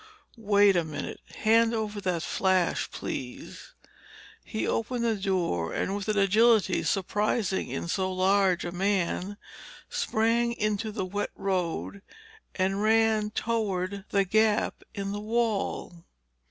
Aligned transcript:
"Wait 0.35 0.75
a 0.75 0.83
minute. 0.83 1.19
Hand 1.43 1.75
over 1.75 2.01
that 2.01 2.23
flash, 2.23 2.89
please." 2.89 3.73
He 4.43 4.65
opened 4.65 5.05
the 5.05 5.15
door 5.15 5.75
and 5.75 5.95
with 5.95 6.07
an 6.07 6.17
agility 6.17 6.81
surprising 6.81 7.69
in 7.69 7.87
so 7.87 8.11
large 8.11 8.65
a 8.65 8.71
man, 8.71 9.37
sprang 9.89 10.53
into 10.53 10.91
the 10.91 11.05
wet 11.05 11.29
road 11.35 12.01
and 12.55 12.81
ran 12.81 13.29
toward 13.29 14.05
the 14.09 14.25
gap 14.25 14.81
in 14.95 15.11
the 15.11 15.21
wall. 15.21 16.07